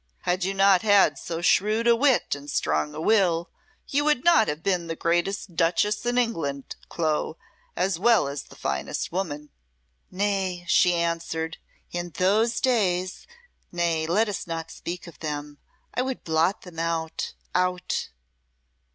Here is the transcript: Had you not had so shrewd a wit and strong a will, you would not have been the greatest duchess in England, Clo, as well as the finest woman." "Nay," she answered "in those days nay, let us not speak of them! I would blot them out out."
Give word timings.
Had 0.21 0.43
you 0.43 0.55
not 0.55 0.81
had 0.81 1.19
so 1.19 1.41
shrewd 1.43 1.85
a 1.87 1.95
wit 1.95 2.33
and 2.33 2.49
strong 2.49 2.95
a 2.95 2.99
will, 2.99 3.51
you 3.87 4.03
would 4.03 4.23
not 4.23 4.47
have 4.47 4.63
been 4.63 4.87
the 4.87 4.95
greatest 4.95 5.55
duchess 5.55 6.03
in 6.07 6.17
England, 6.17 6.75
Clo, 6.89 7.37
as 7.75 7.99
well 7.99 8.27
as 8.27 8.41
the 8.41 8.55
finest 8.55 9.11
woman." 9.11 9.51
"Nay," 10.09 10.65
she 10.67 10.95
answered 10.95 11.57
"in 11.91 12.09
those 12.17 12.59
days 12.59 13.27
nay, 13.71 14.07
let 14.07 14.27
us 14.27 14.47
not 14.47 14.71
speak 14.71 15.05
of 15.05 15.19
them! 15.19 15.59
I 15.93 16.01
would 16.01 16.23
blot 16.23 16.63
them 16.63 16.79
out 16.79 17.35
out." 17.53 18.09